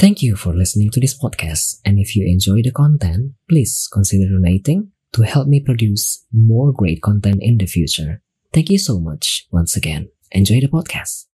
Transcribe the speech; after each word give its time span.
Thank 0.00 0.24
you 0.24 0.32
for 0.32 0.56
listening 0.56 0.88
to 0.96 1.00
this 1.04 1.12
podcast, 1.12 1.84
and 1.84 2.00
if 2.00 2.16
you 2.16 2.24
enjoy 2.24 2.64
the 2.64 2.72
content, 2.72 3.36
please 3.44 3.84
consider 3.92 4.32
donating 4.32 4.96
to 5.12 5.28
help 5.28 5.44
me 5.44 5.60
produce 5.60 6.24
more 6.32 6.72
great 6.72 7.04
content 7.04 7.44
in 7.44 7.60
the 7.60 7.68
future. 7.68 8.24
Thank 8.48 8.72
you 8.72 8.80
so 8.80 8.96
much 8.96 9.44
once 9.52 9.76
again. 9.76 10.08
Enjoy 10.32 10.56
the 10.56 10.72
podcast. 10.72 11.28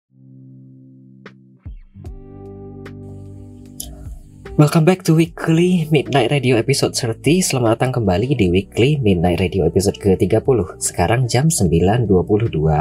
Welcome 4.56 4.88
back 4.88 5.04
to 5.04 5.12
Weekly 5.12 5.84
Midnight 5.92 6.32
Radio 6.32 6.56
episode 6.56 6.96
30 6.96 7.44
Selamat 7.44 7.76
datang 7.76 8.00
kembali 8.00 8.32
di 8.32 8.48
Weekly 8.48 8.96
Midnight 8.96 9.44
Radio 9.44 9.68
episode 9.68 10.00
ke-30 10.00 10.80
Sekarang 10.80 11.28
jam 11.28 11.52
9.22 11.52 12.08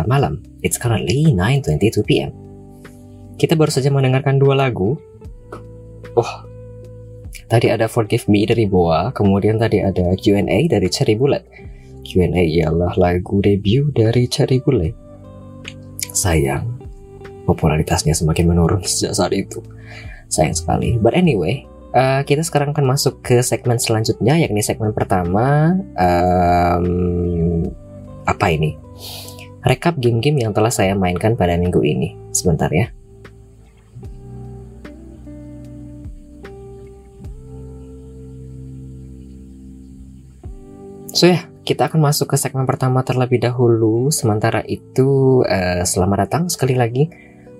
malam 0.07 0.39
It's 0.63 0.79
currently 0.79 1.33
9.22pm 1.33 2.29
Kita 3.35 3.57
baru 3.57 3.73
saja 3.73 3.89
mendengarkan 3.89 4.37
dua 4.37 4.53
lagu 4.53 5.01
Oh, 6.13 6.45
tadi 7.49 7.73
ada 7.73 7.89
Forgive 7.89 8.29
Me 8.29 8.45
dari 8.45 8.69
Boa, 8.69 9.09
kemudian 9.09 9.57
tadi 9.57 9.81
ada 9.81 10.13
Q&A 10.13 10.69
dari 10.69 10.87
Cherry 10.89 11.17
Bullet. 11.17 11.41
Q&A 12.03 12.43
ialah 12.43 12.93
lagu 12.99 13.41
debut 13.41 13.89
dari 13.95 14.29
Cherry 14.29 14.61
Bullet. 14.61 14.93
Sayang, 16.13 16.77
popularitasnya 17.49 18.13
semakin 18.13 18.53
menurun 18.53 18.85
sejak 18.85 19.17
saat 19.17 19.33
itu. 19.33 19.63
Sayang 20.29 20.53
sekali. 20.53 21.01
But 21.01 21.17
anyway, 21.17 21.65
uh, 21.97 22.21
kita 22.21 22.45
sekarang 22.45 22.77
akan 22.77 22.85
masuk 22.93 23.25
ke 23.25 23.41
segmen 23.41 23.81
selanjutnya, 23.81 24.37
yakni 24.37 24.61
segmen 24.61 24.93
pertama. 24.93 25.73
Um, 25.97 27.65
apa 28.29 28.53
ini? 28.53 28.77
Rekap 29.63 29.95
game-game 29.95 30.43
yang 30.43 30.51
telah 30.51 30.69
saya 30.69 30.93
mainkan 30.93 31.39
pada 31.39 31.55
minggu 31.55 31.79
ini. 31.81 32.13
Sebentar 32.35 32.67
ya. 32.69 32.91
So 41.23 41.31
ya, 41.31 41.47
kita 41.63 41.87
akan 41.87 42.03
masuk 42.03 42.35
ke 42.35 42.35
segmen 42.35 42.67
pertama 42.67 42.99
terlebih 42.99 43.39
dahulu. 43.39 44.11
Sementara 44.11 44.59
itu, 44.67 45.39
uh, 45.47 45.79
selamat 45.87 46.27
datang 46.27 46.43
sekali 46.51 46.75
lagi 46.75 47.07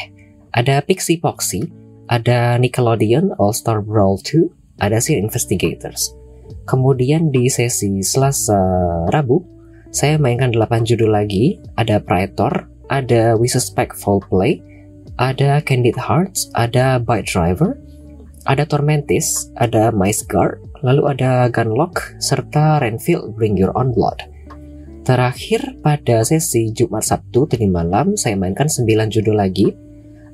ada 0.57 0.81
Pixie 0.81 1.21
Poxy, 1.21 1.69
ada 2.09 2.57
Nickelodeon 2.57 3.37
All 3.37 3.53
Star 3.53 3.85
Brawl 3.85 4.17
2, 4.25 4.81
ada 4.81 4.97
Sea 4.97 5.21
Investigators. 5.21 6.17
Kemudian 6.65 7.29
di 7.29 7.53
sesi 7.53 8.01
Selasa 8.01 8.57
Rabu, 9.13 9.45
saya 9.93 10.17
mainkan 10.17 10.57
8 10.57 10.89
judul 10.89 11.13
lagi, 11.13 11.61
ada 11.77 12.01
Praetor, 12.01 12.65
ada 12.89 13.37
We 13.37 13.45
Suspect 13.45 13.93
Foul 14.01 14.25
Play, 14.25 14.65
ada 15.19 15.59
Candid 15.61 15.99
Hearts, 15.99 16.47
ada 16.55 17.03
Bite 17.03 17.27
Driver, 17.27 17.75
ada 18.47 18.63
Tormentis, 18.65 19.51
ada 19.59 19.91
Mice 19.91 20.23
Guard, 20.25 20.63
lalu 20.87 21.11
ada 21.11 21.51
Gunlock, 21.51 22.17
serta 22.23 22.79
Renfield 22.79 23.35
Bring 23.35 23.59
Your 23.59 23.75
Own 23.75 23.91
Blood. 23.93 24.25
Terakhir 25.03 25.83
pada 25.83 26.23
sesi 26.23 26.71
Jumat 26.71 27.03
Sabtu 27.03 27.51
tadi 27.51 27.67
malam 27.67 28.15
saya 28.15 28.39
mainkan 28.39 28.71
9 28.71 28.87
judul 29.11 29.37
lagi. 29.37 29.75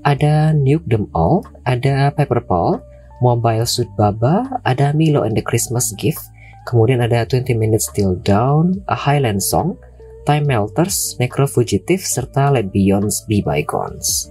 Ada 0.04 0.52
Nuke 0.52 0.84
Them 0.84 1.08
All, 1.16 1.40
ada 1.64 2.12
Paper 2.12 2.44
Paul, 2.44 2.76
Mobile 3.24 3.64
Suit 3.64 3.88
Baba, 3.96 4.44
ada 4.68 4.92
Milo 4.92 5.24
and 5.24 5.32
the 5.32 5.40
Christmas 5.40 5.96
Gift, 5.96 6.20
kemudian 6.68 7.00
ada 7.00 7.24
20 7.24 7.56
Minutes 7.56 7.88
Till 7.96 8.20
Down, 8.20 8.84
A 8.92 8.98
Highland 8.98 9.40
Song, 9.40 9.80
Time 10.28 10.44
Melters, 10.44 11.16
Necro 11.16 11.48
Fugitive, 11.48 12.04
serta 12.04 12.52
Let 12.52 12.68
Beyonds 12.68 13.24
Be 13.24 13.40
Bygones. 13.40 14.28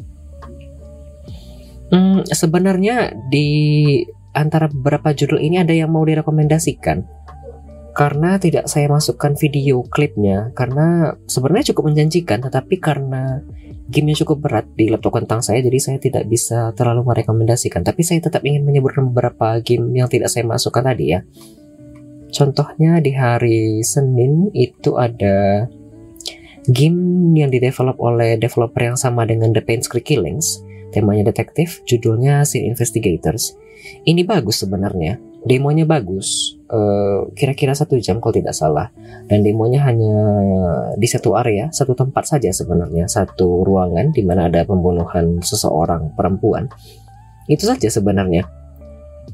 Hmm, 1.93 2.25
sebenarnya 2.25 3.13
di 3.29 4.01
antara 4.33 4.65
beberapa 4.65 5.13
judul 5.13 5.37
ini 5.37 5.61
ada 5.61 5.77
yang 5.77 5.93
mau 5.93 6.01
direkomendasikan. 6.01 7.05
Karena 7.93 8.41
tidak 8.41 8.65
saya 8.65 8.89
masukkan 8.89 9.37
video 9.37 9.85
klipnya 9.85 10.49
karena 10.57 11.13
sebenarnya 11.29 11.69
cukup 11.69 11.93
menjanjikan 11.93 12.41
tetapi 12.41 12.81
karena 12.81 13.45
gamenya 13.85 14.25
cukup 14.25 14.49
berat 14.49 14.65
di 14.73 14.89
laptop 14.89 15.21
kentang 15.21 15.45
saya 15.45 15.61
jadi 15.61 15.77
saya 15.77 15.97
tidak 16.01 16.25
bisa 16.25 16.73
terlalu 16.73 17.05
merekomendasikan. 17.05 17.85
Tapi 17.85 18.01
saya 18.01 18.25
tetap 18.25 18.41
ingin 18.41 18.65
menyebutkan 18.65 19.13
beberapa 19.13 19.61
game 19.61 19.93
yang 19.93 20.09
tidak 20.09 20.33
saya 20.33 20.49
masukkan 20.49 20.81
tadi 20.81 21.13
ya. 21.13 21.21
Contohnya 22.33 22.97
di 22.97 23.13
hari 23.13 23.85
Senin 23.85 24.49
itu 24.57 24.97
ada 24.97 25.69
game 26.65 27.29
yang 27.37 27.53
didevelop 27.53 28.01
oleh 28.01 28.41
developer 28.41 28.81
yang 28.81 28.97
sama 28.97 29.29
dengan 29.29 29.53
The 29.53 29.61
Pain 29.61 29.85
Creek 29.85 30.09
Killings 30.09 30.72
temanya 30.93 31.33
detektif, 31.33 31.81
judulnya 31.89 32.45
Scene 32.45 32.69
Investigators. 32.69 33.57
Ini 34.07 34.23
bagus 34.23 34.63
sebenarnya, 34.63 35.19
demonya 35.43 35.83
bagus, 35.83 36.55
uh, 36.71 37.27
kira-kira 37.35 37.75
satu 37.75 37.99
jam 37.99 38.23
kalau 38.23 38.31
tidak 38.31 38.55
salah, 38.55 38.87
dan 39.27 39.43
demonya 39.43 39.83
hanya 39.83 40.15
di 40.95 41.07
satu 41.09 41.35
area, 41.35 41.67
satu 41.73 41.91
tempat 41.91 42.23
saja 42.23 42.53
sebenarnya, 42.53 43.11
satu 43.11 43.67
ruangan 43.67 44.15
di 44.15 44.23
mana 44.23 44.47
ada 44.47 44.63
pembunuhan 44.63 45.43
seseorang 45.43 46.15
perempuan. 46.15 46.71
Itu 47.51 47.67
saja 47.67 47.91
sebenarnya. 47.91 48.47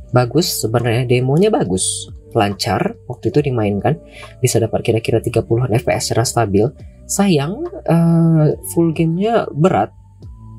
Bagus 0.10 0.66
sebenarnya, 0.66 1.06
demonya 1.06 1.54
bagus, 1.54 2.10
lancar 2.34 2.98
waktu 3.06 3.30
itu 3.30 3.46
dimainkan. 3.46 3.98
Bisa 4.42 4.58
dapat 4.58 4.82
kira-kira 4.82 5.22
30-an 5.22 5.70
fps 5.78 6.10
secara 6.10 6.26
stabil. 6.26 6.66
Sayang 7.10 7.66
uh, 7.90 8.54
full 8.74 8.94
gamenya 8.94 9.50
berat 9.50 9.90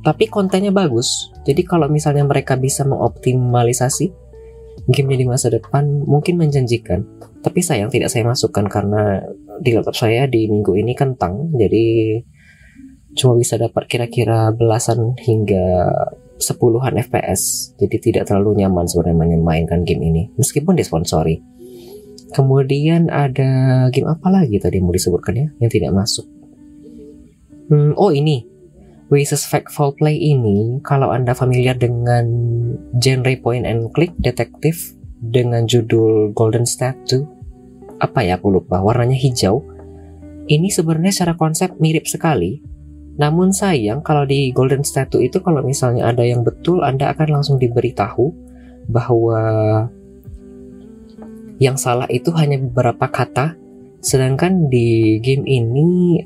tapi 0.00 0.32
kontennya 0.32 0.72
bagus. 0.72 1.28
Jadi 1.44 1.64
kalau 1.64 1.88
misalnya 1.92 2.24
mereka 2.24 2.56
bisa 2.56 2.88
mengoptimalisasi 2.88 4.12
gamenya 4.88 5.18
di 5.20 5.26
masa 5.28 5.52
depan 5.52 6.04
mungkin 6.08 6.40
menjanjikan. 6.40 7.04
Tapi 7.40 7.60
sayang 7.60 7.92
tidak 7.92 8.08
saya 8.12 8.24
masukkan 8.24 8.64
karena 8.68 9.24
di 9.60 9.76
laptop 9.76 9.96
saya 9.96 10.24
di 10.28 10.48
minggu 10.48 10.76
ini 10.76 10.92
kentang, 10.92 11.52
jadi 11.56 12.20
cuma 13.16 13.36
bisa 13.36 13.56
dapat 13.56 13.88
kira-kira 13.88 14.52
belasan 14.52 15.16
hingga 15.20 15.88
sepuluhan 16.40 16.96
FPS. 17.00 17.72
Jadi 17.76 17.96
tidak 18.12 18.28
terlalu 18.28 18.64
nyaman 18.64 18.88
sebenarnya 18.88 19.36
memainkan 19.36 19.84
game 19.84 20.04
ini, 20.04 20.22
meskipun 20.36 20.76
disponsori. 20.76 21.40
Kemudian 22.30 23.10
ada 23.10 23.88
game 23.90 24.06
apa 24.06 24.28
lagi 24.30 24.62
tadi 24.62 24.78
mau 24.78 24.94
disebutkan 24.94 25.34
ya 25.34 25.48
yang 25.58 25.70
tidak 25.72 25.90
masuk? 25.96 26.28
Hmm, 27.70 27.94
oh 27.98 28.14
ini 28.14 28.46
Oasis 29.10 29.42
Factful 29.42 29.98
Play 29.98 30.14
ini, 30.22 30.78
kalau 30.86 31.10
Anda 31.10 31.34
familiar 31.34 31.74
dengan 31.74 32.30
genre 33.02 33.34
point 33.42 33.66
and 33.66 33.90
click 33.90 34.14
detektif 34.22 34.94
dengan 35.18 35.66
judul 35.66 36.30
Golden 36.30 36.62
Statue, 36.62 37.26
apa 37.98 38.22
ya 38.22 38.38
aku 38.38 38.54
lupa, 38.54 38.78
warnanya 38.78 39.18
hijau. 39.18 39.66
Ini 40.46 40.70
sebenarnya 40.70 41.10
secara 41.10 41.34
konsep 41.34 41.74
mirip 41.82 42.06
sekali, 42.06 42.62
namun 43.18 43.50
sayang 43.50 44.00
kalau 44.06 44.22
di 44.22 44.54
Golden 44.54 44.86
Statue 44.86 45.26
itu 45.26 45.42
kalau 45.42 45.66
misalnya 45.66 46.06
ada 46.06 46.22
yang 46.22 46.46
betul, 46.46 46.86
Anda 46.86 47.10
akan 47.10 47.42
langsung 47.42 47.58
diberitahu 47.58 48.30
bahwa 48.86 49.42
yang 51.58 51.74
salah 51.74 52.06
itu 52.08 52.30
hanya 52.38 52.62
beberapa 52.62 53.10
kata, 53.10 53.58
sedangkan 53.98 54.70
di 54.70 55.18
game 55.18 55.44
ini 55.50 56.22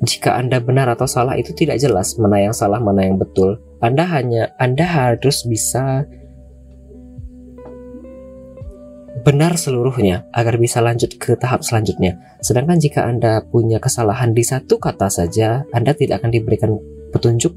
jika 0.00 0.40
Anda 0.40 0.64
benar 0.64 0.88
atau 0.88 1.04
salah 1.04 1.36
itu 1.36 1.52
tidak 1.52 1.76
jelas 1.76 2.16
mana 2.16 2.40
yang 2.40 2.56
salah, 2.56 2.80
mana 2.80 3.04
yang 3.04 3.20
betul. 3.20 3.60
Anda 3.84 4.08
hanya 4.08 4.48
Anda 4.56 4.88
harus 4.88 5.44
bisa 5.44 6.08
benar 9.20 9.60
seluruhnya 9.60 10.24
agar 10.32 10.56
bisa 10.56 10.80
lanjut 10.80 11.20
ke 11.20 11.36
tahap 11.36 11.60
selanjutnya. 11.60 12.16
Sedangkan 12.40 12.80
jika 12.80 13.04
Anda 13.04 13.44
punya 13.44 13.76
kesalahan 13.76 14.32
di 14.32 14.40
satu 14.40 14.80
kata 14.80 15.12
saja, 15.12 15.68
Anda 15.76 15.92
tidak 15.92 16.24
akan 16.24 16.32
diberikan 16.32 16.80
petunjuk 17.12 17.52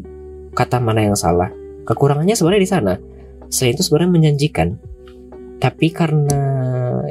kata 0.52 0.84
mana 0.84 1.08
yang 1.08 1.16
salah. 1.16 1.48
Kekurangannya 1.88 2.36
sebenarnya 2.36 2.64
di 2.64 2.72
sana. 2.72 2.94
Selain 3.48 3.72
itu 3.72 3.88
sebenarnya 3.88 4.12
menjanjikan. 4.20 4.76
Tapi 5.64 5.96
karena 5.96 6.44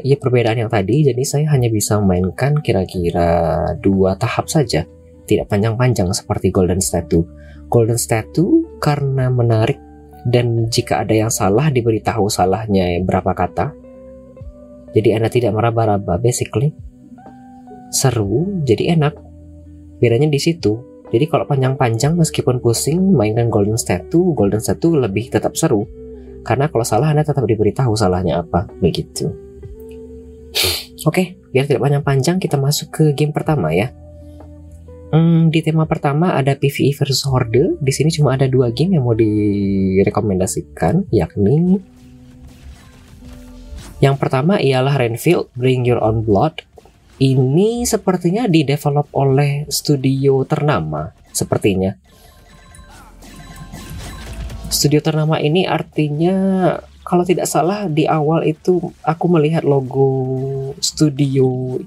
ya 0.05 0.21
perbedaan 0.21 0.61
yang 0.61 0.69
tadi, 0.69 1.09
jadi 1.09 1.23
saya 1.25 1.49
hanya 1.57 1.73
bisa 1.73 1.97
memainkan 1.97 2.61
kira-kira 2.61 3.65
dua 3.81 4.21
tahap 4.21 4.53
saja 4.53 4.85
tidak 5.27 5.51
panjang-panjang 5.51 6.11
seperti 6.11 6.51
Golden 6.51 6.83
Statue. 6.83 7.25
Golden 7.73 7.97
Statue 7.97 8.79
karena 8.83 9.33
menarik 9.33 9.81
dan 10.23 10.71
jika 10.71 11.03
ada 11.03 11.15
yang 11.17 11.33
salah 11.33 11.73
diberitahu 11.73 12.31
salahnya 12.31 12.95
berapa 13.03 13.35
kata. 13.35 13.75
Jadi 14.93 15.09
Anda 15.17 15.33
tidak 15.33 15.57
meraba-raba 15.57 16.21
basically. 16.21 16.71
Seru, 17.93 18.63
jadi 18.65 18.97
enak. 18.97 19.15
Bedanya 19.99 20.29
di 20.29 20.41
situ. 20.41 20.81
Jadi 21.13 21.29
kalau 21.29 21.45
panjang-panjang 21.45 22.17
meskipun 22.17 22.61
pusing 22.61 23.13
mainkan 23.13 23.53
Golden 23.53 23.77
Statue, 23.77 24.33
Golden 24.33 24.65
Statue 24.65 24.97
lebih 24.97 25.29
tetap 25.29 25.57
seru. 25.57 25.85
Karena 26.43 26.73
kalau 26.73 26.83
salah 26.83 27.13
Anda 27.13 27.23
tetap 27.23 27.45
diberitahu 27.45 27.93
salahnya 27.95 28.41
apa, 28.41 28.67
begitu. 28.81 29.29
Oke, 31.03 31.37
biar 31.53 31.69
tidak 31.69 31.85
panjang-panjang 31.85 32.37
kita 32.41 32.57
masuk 32.57 32.89
ke 32.95 33.05
game 33.13 33.35
pertama 33.35 33.75
ya. 33.75 33.93
Hmm, 35.13 35.53
di 35.53 35.61
tema 35.61 35.85
pertama 35.85 36.33
ada 36.33 36.57
PvE 36.57 36.97
versus 36.97 37.29
Horde. 37.29 37.77
Di 37.77 37.93
sini 37.93 38.09
cuma 38.09 38.33
ada 38.33 38.49
dua 38.49 38.73
game 38.73 38.97
yang 38.97 39.05
mau 39.05 39.13
direkomendasikan, 39.13 41.05
yakni 41.13 41.85
yang 44.03 44.19
pertama 44.19 44.59
ialah 44.59 44.99
Renfield 44.99 45.53
Bring 45.55 45.87
Your 45.87 46.03
Own 46.03 46.27
Blood. 46.27 46.67
Ini 47.23 47.87
sepertinya 47.87 48.51
didevelop 48.51 49.07
oleh 49.15 49.69
studio 49.71 50.43
ternama, 50.43 51.15
sepertinya. 51.31 51.95
Studio 54.67 54.99
ternama 54.99 55.39
ini 55.39 55.69
artinya 55.69 56.75
kalau 57.07 57.23
tidak 57.23 57.47
salah 57.47 57.87
di 57.87 58.11
awal 58.11 58.43
itu 58.43 58.81
aku 59.07 59.29
melihat 59.31 59.63
logo 59.63 60.73
studio 60.83 61.79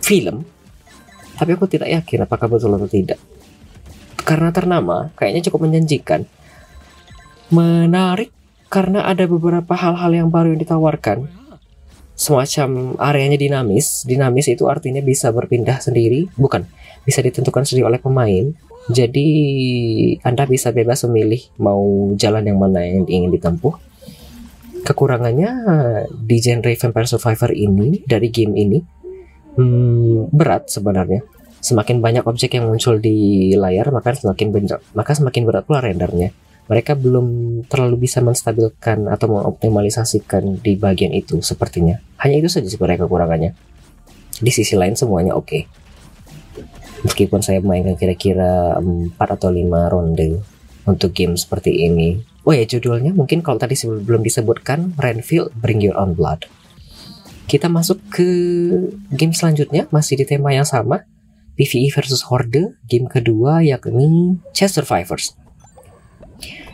film 0.00 0.53
tapi 1.34 1.54
aku 1.54 1.66
tidak 1.66 1.90
yakin 1.90 2.26
apakah 2.26 2.46
betul 2.46 2.74
atau 2.74 2.88
tidak. 2.88 3.18
Karena 4.24 4.48
ternama, 4.54 5.12
kayaknya 5.18 5.50
cukup 5.50 5.68
menjanjikan. 5.68 6.24
Menarik 7.52 8.32
karena 8.72 9.04
ada 9.04 9.28
beberapa 9.28 9.76
hal-hal 9.76 10.10
yang 10.10 10.28
baru 10.32 10.56
yang 10.56 10.60
ditawarkan. 10.64 11.28
Semacam 12.16 12.96
areanya 12.96 13.36
dinamis. 13.36 14.02
Dinamis 14.08 14.48
itu 14.48 14.64
artinya 14.64 15.04
bisa 15.04 15.28
berpindah 15.28 15.78
sendiri, 15.82 16.30
bukan 16.40 16.64
bisa 17.04 17.20
ditentukan 17.20 17.68
sendiri 17.68 17.84
oleh 17.84 18.00
pemain. 18.00 18.50
Jadi 18.88 19.28
Anda 20.24 20.48
bisa 20.48 20.72
bebas 20.72 21.04
memilih 21.08 21.40
mau 21.60 22.12
jalan 22.16 22.48
yang 22.48 22.58
mana 22.60 22.80
yang 22.84 23.04
ingin 23.04 23.32
ditempuh. 23.32 23.76
Kekurangannya 24.84 25.50
di 26.12 26.36
genre 26.44 26.72
Vampire 26.76 27.08
Survivor 27.08 27.52
ini 27.56 28.04
dari 28.04 28.28
game 28.28 28.52
ini 28.56 28.78
hmm, 29.56 30.34
berat 30.34 30.70
sebenarnya. 30.70 31.22
Semakin 31.64 32.04
banyak 32.04 32.24
objek 32.28 32.60
yang 32.60 32.68
muncul 32.68 33.00
di 33.00 33.50
layar, 33.56 33.88
maka 33.88 34.12
semakin 34.12 34.52
berat, 34.52 34.80
maka 34.92 35.12
semakin 35.16 35.42
berat 35.48 35.64
pula 35.64 35.80
rendernya. 35.80 36.30
Mereka 36.64 36.96
belum 36.96 37.26
terlalu 37.68 38.08
bisa 38.08 38.24
menstabilkan 38.24 39.08
atau 39.08 39.28
mengoptimalisasikan 39.28 40.64
di 40.64 40.80
bagian 40.80 41.12
itu 41.12 41.40
sepertinya. 41.44 42.00
Hanya 42.20 42.40
itu 42.40 42.48
saja 42.48 42.68
sebenarnya 42.68 43.04
kekurangannya. 43.04 43.52
Di 44.40 44.50
sisi 44.52 44.72
lain 44.72 44.96
semuanya 44.96 45.36
oke. 45.36 45.44
Okay. 45.44 45.62
Meskipun 47.04 47.44
saya 47.44 47.60
mainkan 47.60 48.00
kira-kira 48.00 48.80
4 48.80 49.12
atau 49.20 49.52
5 49.52 49.92
ronde 49.92 50.40
untuk 50.88 51.12
game 51.12 51.36
seperti 51.36 51.84
ini. 51.84 52.16
Oh 52.48 52.52
ya 52.52 52.64
judulnya 52.64 53.12
mungkin 53.12 53.40
kalau 53.40 53.60
tadi 53.60 53.76
belum 53.84 54.24
disebutkan 54.24 54.96
Renfield 54.96 55.52
Bring 55.56 55.84
Your 55.84 56.00
Own 56.00 56.16
Blood. 56.16 56.48
Kita 57.44 57.68
masuk 57.68 58.00
ke 58.08 58.28
game 59.12 59.36
selanjutnya, 59.36 59.84
masih 59.92 60.16
di 60.16 60.24
tema 60.24 60.50
yang 60.50 60.64
sama. 60.64 61.04
PvE 61.54 61.94
versus 61.94 62.26
Horde, 62.26 62.74
game 62.90 63.06
kedua 63.06 63.62
yakni 63.62 64.42
Chess 64.50 64.74
Survivors. 64.74 65.38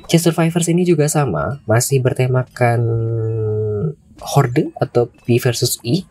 Chess 0.08 0.24
Survivors 0.24 0.66
ini 0.72 0.88
juga 0.88 1.04
sama, 1.06 1.60
masih 1.68 2.00
bertemakan 2.00 2.80
Horde 4.18 4.72
atau 4.80 5.12
P 5.26 5.36
versus 5.36 5.76
E, 5.84 6.08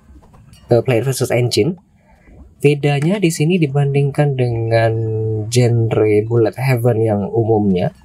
uh, 0.69 0.81
player 0.85 1.01
versus 1.01 1.33
engine. 1.33 1.81
Bedanya 2.59 3.17
di 3.17 3.31
sini 3.31 3.55
dibandingkan 3.57 4.35
dengan 4.35 4.93
genre 5.47 6.11
Bullet 6.27 6.55
Heaven 6.59 6.97
yang 6.99 7.21
umumnya, 7.31 7.95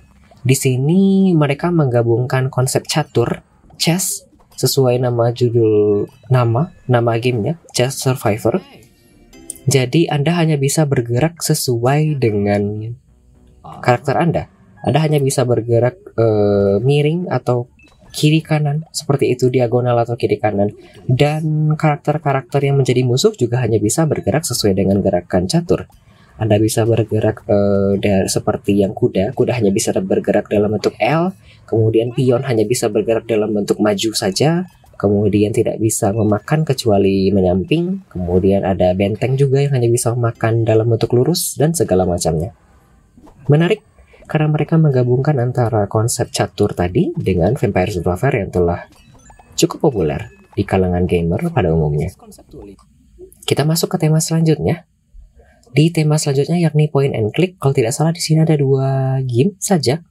di 0.45 0.55
sini 0.55 1.33
mereka 1.35 1.75
menggabungkan 1.75 2.49
konsep 2.49 2.87
catur, 2.87 3.43
chess, 3.81 4.29
sesuai 4.55 5.03
nama 5.03 5.31
judul 5.35 6.07
nama 6.31 6.71
nama 6.87 7.19
gamenya 7.19 7.59
Chess 7.75 8.01
Survivor. 8.01 8.63
Jadi 9.65 10.13
Anda 10.13 10.37
hanya 10.37 10.61
bisa 10.61 10.85
bergerak 10.85 11.41
sesuai 11.41 12.21
dengan 12.21 12.93
karakter 13.81 14.21
Anda. 14.21 14.53
Anda 14.85 15.01
hanya 15.01 15.19
bisa 15.25 15.49
bergerak 15.49 15.97
uh, 16.21 16.77
miring 16.85 17.33
atau 17.33 17.73
kiri 18.15 18.45
kanan 18.47 18.87
seperti 18.95 19.35
itu 19.35 19.51
diagonal 19.51 19.99
atau 19.99 20.15
kiri 20.15 20.39
kanan 20.39 20.71
dan 21.11 21.75
karakter-karakter 21.75 22.63
yang 22.63 22.79
menjadi 22.79 23.03
musuh 23.03 23.35
juga 23.35 23.59
hanya 23.59 23.83
bisa 23.83 24.07
bergerak 24.07 24.47
sesuai 24.47 24.79
dengan 24.79 25.03
gerakan 25.03 25.51
catur. 25.51 25.91
Anda 26.35 26.59
bisa 26.59 26.83
bergerak 26.83 27.47
uh, 27.47 27.95
dari, 27.95 28.27
seperti 28.27 28.83
yang 28.83 28.91
kuda, 28.91 29.35
kuda 29.39 29.55
hanya 29.55 29.71
bisa 29.71 29.95
bergerak 29.95 30.51
dalam 30.51 30.75
bentuk 30.75 30.99
L, 30.99 31.31
kemudian 31.65 32.11
pion 32.11 32.43
hanya 32.43 32.67
bisa 32.67 32.91
bergerak 32.91 33.31
dalam 33.31 33.55
bentuk 33.55 33.79
maju 33.79 34.11
saja, 34.19 34.67
kemudian 34.99 35.55
tidak 35.55 35.79
bisa 35.79 36.11
memakan 36.11 36.67
kecuali 36.67 37.31
menyamping, 37.31 38.03
kemudian 38.11 38.67
ada 38.67 38.91
benteng 38.99 39.39
juga 39.39 39.63
yang 39.63 39.79
hanya 39.79 39.87
bisa 39.87 40.11
memakan 40.11 40.67
dalam 40.67 40.91
bentuk 40.91 41.15
lurus 41.15 41.55
dan 41.55 41.71
segala 41.71 42.03
macamnya. 42.03 42.51
Menarik 43.47 43.85
karena 44.25 44.49
mereka 44.49 44.81
menggabungkan 44.81 45.37
antara 45.37 45.85
konsep 45.87 46.33
catur 46.33 46.73
tadi 46.73 47.13
dengan 47.15 47.55
Vampire 47.55 47.93
Survivor 47.93 48.33
yang 48.33 48.51
telah 48.51 48.81
cukup 49.55 49.91
populer 49.91 50.33
di 50.57 50.65
kalangan 50.65 51.05
gamer 51.05 51.53
pada 51.53 51.71
umumnya. 51.71 52.11
Kita 53.45 53.69
masuk 53.69 53.93
ke 53.93 53.97
tema 54.01 54.25
selanjutnya, 54.25 54.89
di 55.75 55.91
tema 55.91 56.15
selanjutnya 56.15 56.63
yakni 56.63 56.87
point 56.87 57.13
and 57.13 57.35
click. 57.35 57.59
Kalau 57.59 57.75
tidak 57.75 57.91
salah 57.91 58.15
di 58.15 58.23
sini 58.23 58.47
ada 58.47 58.55
dua 58.55 59.19
game 59.27 59.59
saja. 59.59 60.07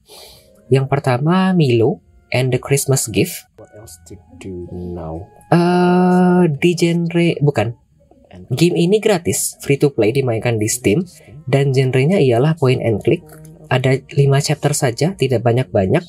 Yang 0.67 0.85
pertama 0.91 1.55
Milo 1.55 2.03
and 2.35 2.51
the 2.51 2.59
Christmas 2.59 3.07
Gift. 3.07 3.47
What 3.55 3.71
else 3.71 3.95
to 4.11 4.19
do 4.43 4.67
now? 4.75 5.23
Uh, 5.47 6.51
di 6.51 6.75
genre 6.75 7.39
bukan. 7.39 7.79
Game 8.51 8.75
ini 8.75 8.97
gratis, 8.97 9.55
free 9.61 9.77
to 9.77 9.93
play 9.93 10.09
dimainkan 10.09 10.57
di 10.57 10.65
Steam 10.65 11.05
dan 11.45 11.69
genrenya 11.71 12.17
ialah 12.19 12.57
point 12.59 12.81
and 12.81 12.99
click. 12.99 13.23
Ada 13.69 14.01
5 14.09 14.19
chapter 14.41 14.73
saja, 14.73 15.13
tidak 15.13 15.45
banyak-banyak. 15.45 16.01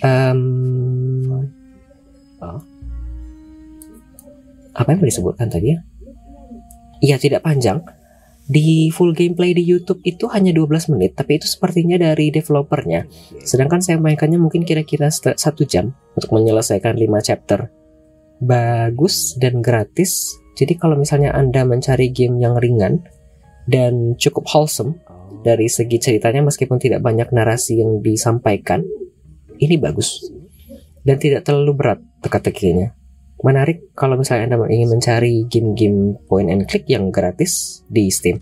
Um, 0.00 1.52
apa 4.72 4.88
yang 4.88 5.04
disebutkan 5.04 5.52
tadi 5.52 5.76
ya? 5.76 5.78
Iya, 7.04 7.16
tidak 7.20 7.44
panjang 7.44 7.84
di 8.50 8.90
full 8.90 9.14
gameplay 9.14 9.54
di 9.54 9.62
YouTube 9.62 10.02
itu 10.02 10.26
hanya 10.34 10.50
12 10.50 10.90
menit, 10.90 11.14
tapi 11.14 11.38
itu 11.38 11.46
sepertinya 11.46 11.94
dari 12.02 12.34
developernya. 12.34 13.06
Sedangkan 13.46 13.78
saya 13.78 14.02
mainkannya 14.02 14.42
mungkin 14.42 14.66
kira-kira 14.66 15.06
satu 15.14 15.62
jam 15.62 15.94
untuk 16.18 16.34
menyelesaikan 16.34 16.98
5 16.98 17.06
chapter. 17.22 17.70
Bagus 18.42 19.38
dan 19.38 19.62
gratis. 19.62 20.34
Jadi 20.58 20.74
kalau 20.74 20.98
misalnya 20.98 21.30
Anda 21.30 21.62
mencari 21.62 22.10
game 22.10 22.42
yang 22.42 22.58
ringan 22.58 23.06
dan 23.70 24.18
cukup 24.18 24.50
wholesome, 24.50 24.98
dari 25.40 25.70
segi 25.72 25.96
ceritanya 25.96 26.44
meskipun 26.44 26.76
tidak 26.76 27.00
banyak 27.00 27.32
narasi 27.32 27.80
yang 27.80 28.04
disampaikan 28.04 28.84
ini 29.60 29.80
bagus 29.80 30.28
dan 31.04 31.16
tidak 31.16 31.48
terlalu 31.48 31.72
berat 31.76 32.00
teka-tekinya 32.20 32.92
menarik 33.40 33.92
kalau 33.96 34.20
misalnya 34.20 34.52
Anda 34.52 34.68
ingin 34.68 34.88
mencari 34.92 35.34
game-game 35.48 36.20
point 36.28 36.48
and 36.52 36.68
click 36.68 36.84
yang 36.88 37.08
gratis 37.08 37.82
di 37.88 38.12
Steam. 38.12 38.40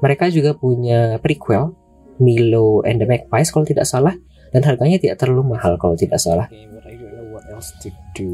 Mereka 0.00 0.32
juga 0.32 0.56
punya 0.56 1.20
prequel 1.20 1.76
Milo 2.20 2.84
and 2.84 3.00
the 3.00 3.08
Magpies 3.08 3.52
kalau 3.52 3.64
tidak 3.64 3.88
salah 3.88 4.16
dan 4.52 4.60
harganya 4.64 5.00
tidak 5.00 5.20
terlalu 5.20 5.56
mahal 5.56 5.80
kalau 5.80 5.96
tidak 5.96 6.20
salah. 6.20 6.48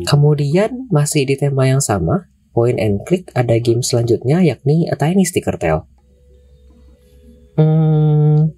Kemudian 0.07 0.91
masih 0.91 1.27
di 1.27 1.35
tema 1.35 1.67
yang 1.67 1.83
sama, 1.83 2.31
point 2.55 2.79
and 2.79 3.03
click 3.07 3.31
ada 3.35 3.59
game 3.59 3.83
selanjutnya 3.83 4.43
yakni 4.43 4.87
A 4.91 4.95
Tiny 4.95 5.27
Sticker 5.27 5.59
Tale. 5.59 5.87
Hmm, 7.57 8.53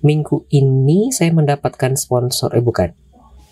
minggu 0.00 0.48
ini 0.48 1.12
saya 1.12 1.34
mendapatkan 1.34 1.98
sponsor 1.98 2.54
eh 2.56 2.62
bukan 2.64 2.94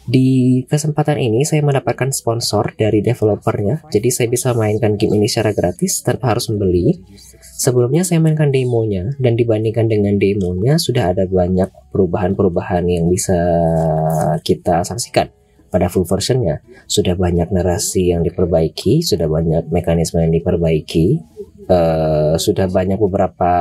di 0.08 0.64
kesempatan 0.64 1.20
ini 1.20 1.44
saya 1.44 1.60
mendapatkan 1.60 2.08
sponsor 2.16 2.72
dari 2.80 3.04
developernya, 3.04 3.84
jadi 3.92 4.08
saya 4.08 4.28
bisa 4.32 4.56
mainkan 4.56 4.96
game 4.96 5.20
ini 5.20 5.28
secara 5.28 5.52
gratis 5.52 6.00
tanpa 6.00 6.32
harus 6.32 6.48
membeli. 6.48 6.96
Sebelumnya 7.38 8.08
saya 8.08 8.16
mainkan 8.16 8.48
demonya 8.48 9.12
dan 9.20 9.36
dibandingkan 9.36 9.84
dengan 9.84 10.16
demonya 10.16 10.80
sudah 10.80 11.12
ada 11.12 11.28
banyak 11.28 11.68
perubahan-perubahan 11.92 12.88
yang 12.88 13.12
bisa 13.12 13.36
kita 14.40 14.80
saksikan 14.80 15.28
pada 15.68 15.92
full 15.92 16.08
versionnya. 16.08 16.64
Sudah 16.88 17.12
banyak 17.12 17.52
narasi 17.52 18.08
yang 18.16 18.24
diperbaiki, 18.24 19.04
sudah 19.04 19.28
banyak 19.28 19.68
mekanisme 19.68 20.24
yang 20.24 20.32
diperbaiki, 20.32 21.20
uh, 21.68 22.40
sudah 22.40 22.64
banyak 22.72 22.96
beberapa 22.96 23.52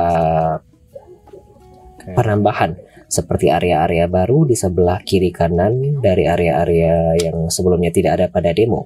penambahan 2.16 2.87
seperti 3.08 3.48
area-area 3.48 4.04
baru 4.06 4.44
di 4.44 4.52
sebelah 4.52 5.00
kiri 5.00 5.32
kanan 5.32 6.04
dari 6.04 6.28
area-area 6.28 7.16
yang 7.16 7.48
sebelumnya 7.48 7.88
tidak 7.88 8.20
ada 8.20 8.26
pada 8.28 8.52
demo. 8.52 8.84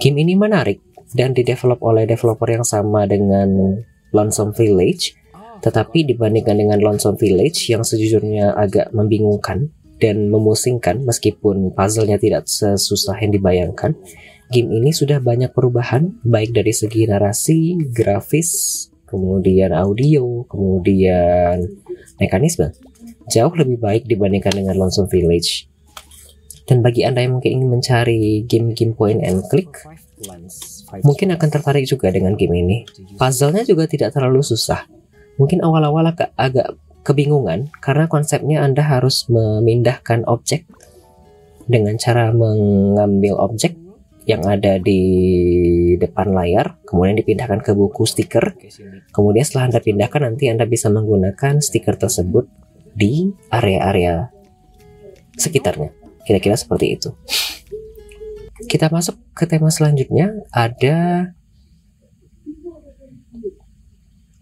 Game 0.00 0.24
ini 0.24 0.32
menarik 0.32 0.80
dan 1.12 1.36
didevelop 1.36 1.84
oleh 1.84 2.08
developer 2.08 2.48
yang 2.48 2.64
sama 2.64 3.04
dengan 3.04 3.76
Lonesome 4.16 4.56
Village, 4.56 5.12
tetapi 5.60 6.08
dibandingkan 6.08 6.56
dengan 6.56 6.80
Lonesome 6.80 7.20
Village 7.20 7.68
yang 7.68 7.84
sejujurnya 7.84 8.56
agak 8.56 8.96
membingungkan 8.96 9.68
dan 10.00 10.32
memusingkan 10.32 11.04
meskipun 11.04 11.76
puzzle-nya 11.76 12.16
tidak 12.16 12.48
sesusah 12.48 13.20
yang 13.20 13.36
dibayangkan, 13.36 13.92
game 14.48 14.72
ini 14.72 14.90
sudah 14.90 15.20
banyak 15.20 15.52
perubahan 15.52 16.16
baik 16.24 16.56
dari 16.56 16.72
segi 16.72 17.04
narasi, 17.04 17.76
grafis, 17.92 18.88
kemudian 19.04 19.76
audio, 19.76 20.48
kemudian 20.48 21.60
mekanisme 22.16 22.72
jauh 23.28 23.54
lebih 23.54 23.78
baik 23.78 24.02
dibandingkan 24.08 24.54
dengan 24.54 24.74
Lonesome 24.78 25.10
Village. 25.10 25.68
Dan 26.66 26.80
bagi 26.80 27.02
Anda 27.02 27.26
yang 27.26 27.38
mungkin 27.38 27.58
ingin 27.58 27.68
mencari 27.68 28.46
game-game 28.46 28.94
point 28.94 29.18
and 29.20 29.42
click, 29.50 29.68
mungkin 31.02 31.34
akan 31.34 31.48
tertarik 31.50 31.84
juga 31.84 32.08
dengan 32.14 32.38
game 32.38 32.54
ini. 32.54 32.76
Puzzle-nya 33.18 33.66
juga 33.66 33.90
tidak 33.90 34.14
terlalu 34.14 34.46
susah. 34.46 34.86
Mungkin 35.36 35.58
awal-awal 35.60 36.14
agak, 36.14 36.30
agak 36.38 36.78
kebingungan 37.02 37.74
karena 37.82 38.06
konsepnya 38.06 38.62
Anda 38.62 38.86
harus 38.86 39.26
memindahkan 39.26 40.22
objek 40.30 40.70
dengan 41.66 41.98
cara 41.98 42.30
mengambil 42.30 43.38
objek 43.42 43.74
yang 44.22 44.46
ada 44.46 44.78
di 44.78 45.02
depan 45.98 46.30
layar, 46.30 46.78
kemudian 46.86 47.18
dipindahkan 47.18 47.58
ke 47.58 47.74
buku 47.74 48.06
stiker. 48.06 48.54
Kemudian 49.10 49.42
setelah 49.42 49.74
Anda 49.74 49.80
pindahkan 49.82 50.20
nanti 50.22 50.46
Anda 50.46 50.62
bisa 50.62 50.94
menggunakan 50.94 51.58
stiker 51.58 51.98
tersebut 51.98 52.46
di 52.92 53.32
area-area 53.48 54.28
sekitarnya. 55.36 55.90
Kira-kira 56.22 56.54
seperti 56.54 56.94
itu. 56.94 57.10
Kita 58.68 58.92
masuk 58.92 59.18
ke 59.34 59.48
tema 59.48 59.72
selanjutnya 59.74 60.38
ada 60.54 61.30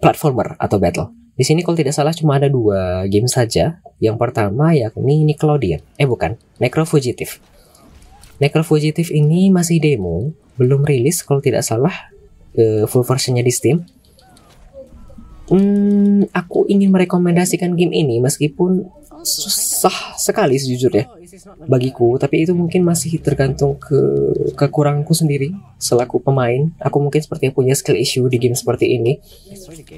platformer 0.01 0.57
atau 0.61 0.77
battle. 0.77 1.09
Di 1.41 1.49
sini 1.49 1.65
kalau 1.65 1.73
tidak 1.73 1.97
salah 1.97 2.13
cuma 2.13 2.37
ada 2.37 2.53
dua 2.53 3.09
game 3.09 3.25
saja. 3.25 3.81
Yang 3.97 4.17
pertama 4.21 4.77
yakni 4.77 5.25
Nickelodeon. 5.25 5.81
Eh 5.97 6.05
bukan, 6.05 6.37
Necro 6.61 6.85
Fugitive. 6.85 7.41
Necro 8.41 8.65
Fugitive 8.65 9.09
ini 9.13 9.49
masih 9.49 9.81
demo, 9.81 10.33
belum 10.61 10.85
rilis 10.85 11.25
kalau 11.25 11.41
tidak 11.45 11.65
salah 11.65 11.93
uh, 12.57 12.85
full 12.89 13.05
versionnya 13.05 13.45
di 13.45 13.53
Steam. 13.53 13.85
Hmm, 15.53 16.00
aku 16.35 16.69
ingin 16.69 16.93
merekomendasikan 16.93 17.73
game 17.79 17.95
ini 17.97 18.21
meskipun 18.21 18.85
susah 19.21 20.17
sekali 20.17 20.57
sejujurnya 20.57 21.09
bagiku 21.69 22.17
tapi 22.17 22.45
itu 22.45 22.57
mungkin 22.57 22.85
masih 22.85 23.21
tergantung 23.21 23.77
ke 23.77 23.97
kekurangku 24.57 25.13
sendiri 25.17 25.57
selaku 25.81 26.21
pemain. 26.21 26.69
Aku 26.81 27.01
mungkin 27.01 27.21
seperti 27.21 27.53
punya 27.53 27.73
skill 27.73 27.97
issue 27.97 28.29
di 28.29 28.37
game 28.37 28.57
seperti 28.57 28.97
ini. 28.97 29.21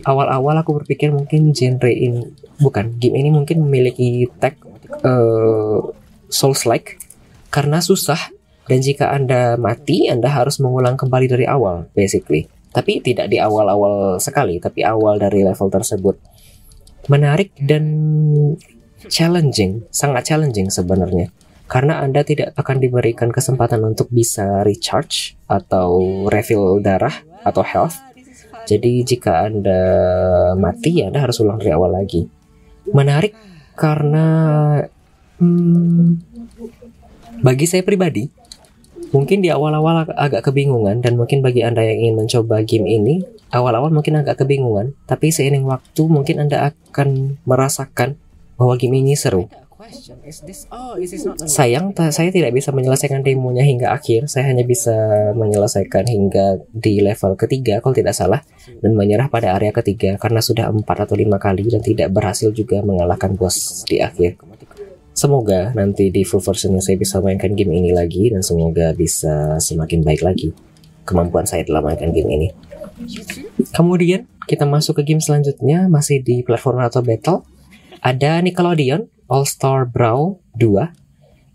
Awal-awal 0.06 0.62
aku 0.62 0.82
berpikir 0.82 1.10
mungkin 1.10 1.50
genre 1.50 1.90
ini 1.90 2.30
bukan 2.62 2.98
game 2.98 3.18
ini 3.18 3.30
mungkin 3.34 3.66
memiliki 3.66 4.30
tag 4.38 4.58
uh, 5.02 5.82
souls 6.30 6.62
like 6.66 6.98
karena 7.50 7.82
susah. 7.82 8.30
Dan 8.62 8.78
jika 8.78 9.10
anda 9.10 9.58
mati 9.58 10.06
anda 10.06 10.30
harus 10.30 10.62
mengulang 10.62 10.94
kembali 10.94 11.26
dari 11.26 11.44
awal 11.50 11.90
basically 11.98 12.46
tapi 12.72 13.04
tidak 13.04 13.28
di 13.28 13.36
awal-awal 13.36 14.16
sekali, 14.16 14.56
tapi 14.56 14.80
awal 14.82 15.20
dari 15.20 15.44
level 15.44 15.68
tersebut. 15.68 16.16
Menarik 17.12 17.52
dan 17.60 17.84
challenging, 19.12 19.84
sangat 19.92 20.32
challenging 20.32 20.72
sebenarnya. 20.72 21.28
Karena 21.68 22.04
Anda 22.04 22.20
tidak 22.20 22.52
akan 22.56 22.84
diberikan 22.84 23.32
kesempatan 23.32 23.80
untuk 23.84 24.08
bisa 24.12 24.60
recharge 24.60 25.36
atau 25.48 26.24
refill 26.28 26.84
darah 26.84 27.24
atau 27.44 27.64
health. 27.64 27.96
Jadi 28.68 29.04
jika 29.04 29.48
Anda 29.48 29.80
mati, 30.56 31.00
Anda 31.00 31.24
harus 31.24 31.40
ulang 31.40 31.60
dari 31.60 31.72
awal 31.72 31.96
lagi. 31.96 32.28
Menarik 32.92 33.32
karena 33.72 34.26
hmm, 35.40 36.08
bagi 37.40 37.66
saya 37.66 37.82
pribadi, 37.82 38.28
Mungkin 39.12 39.44
di 39.44 39.52
awal-awal 39.52 40.08
agak 40.16 40.48
kebingungan 40.48 41.04
dan 41.04 41.20
mungkin 41.20 41.44
bagi 41.44 41.60
Anda 41.60 41.84
yang 41.84 42.00
ingin 42.00 42.16
mencoba 42.24 42.64
game 42.64 42.88
ini, 42.88 43.20
awal-awal 43.52 43.92
mungkin 43.92 44.16
agak 44.16 44.40
kebingungan, 44.40 44.96
tapi 45.04 45.28
seiring 45.28 45.68
waktu 45.68 46.02
mungkin 46.08 46.40
Anda 46.40 46.72
akan 46.72 47.36
merasakan 47.44 48.16
bahwa 48.56 48.74
game 48.80 49.04
ini 49.04 49.12
seru. 49.12 49.52
Sayang, 51.42 51.92
saya 51.92 52.30
tidak 52.30 52.54
bisa 52.54 52.70
menyelesaikan 52.70 53.20
demonya 53.20 53.66
hingga 53.66 53.90
akhir. 53.92 54.30
Saya 54.30 54.54
hanya 54.54 54.62
bisa 54.62 54.94
menyelesaikan 55.34 56.06
hingga 56.06 56.62
di 56.70 57.02
level 57.02 57.34
ketiga, 57.34 57.82
kalau 57.82 57.92
tidak 57.92 58.14
salah, 58.14 58.40
dan 58.80 58.94
menyerah 58.94 59.26
pada 59.26 59.58
area 59.58 59.74
ketiga 59.74 60.14
karena 60.16 60.38
sudah 60.38 60.70
empat 60.70 61.04
atau 61.04 61.18
lima 61.18 61.36
kali 61.36 61.66
dan 61.66 61.82
tidak 61.82 62.14
berhasil 62.14 62.54
juga 62.54 62.80
mengalahkan 62.80 63.34
bos 63.34 63.82
di 63.84 63.98
akhir. 63.98 64.38
Semoga 65.22 65.70
nanti 65.78 66.10
di 66.10 66.26
full 66.26 66.42
versionnya 66.42 66.82
saya 66.82 66.98
bisa 66.98 67.22
mainkan 67.22 67.54
game 67.54 67.70
ini 67.78 67.94
lagi 67.94 68.34
dan 68.34 68.42
semoga 68.42 68.90
bisa 68.90 69.54
semakin 69.62 70.02
baik 70.02 70.18
lagi 70.18 70.50
kemampuan 71.06 71.46
saya 71.46 71.62
dalam 71.62 71.86
mainkan 71.86 72.10
game 72.10 72.26
ini. 72.26 72.48
Kemudian 73.70 74.26
kita 74.50 74.66
masuk 74.66 74.98
ke 74.98 75.14
game 75.14 75.22
selanjutnya 75.22 75.86
masih 75.86 76.26
di 76.26 76.42
platform 76.42 76.82
atau 76.82 77.06
battle. 77.06 77.46
Ada 78.02 78.42
Nickelodeon 78.42 79.06
All 79.30 79.46
Star 79.46 79.86
Brawl 79.86 80.42
2. 80.58 80.90